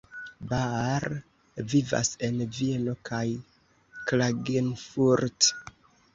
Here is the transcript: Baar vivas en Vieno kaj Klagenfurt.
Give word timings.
Baar 0.51 1.03
vivas 1.73 2.09
en 2.29 2.41
Vieno 2.57 2.97
kaj 3.11 3.21
Klagenfurt. 4.09 5.53